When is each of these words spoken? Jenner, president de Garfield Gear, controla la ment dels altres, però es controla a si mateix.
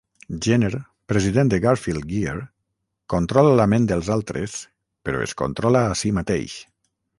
Jenner, 0.43 0.69
president 1.11 1.51
de 1.53 1.59
Garfield 1.65 2.07
Gear, 2.13 2.33
controla 3.15 3.53
la 3.61 3.69
ment 3.75 3.87
dels 3.93 4.11
altres, 4.17 4.57
però 5.07 5.23
es 5.29 5.39
controla 5.45 5.85
a 5.93 6.03
si 6.03 6.17
mateix. 6.23 6.61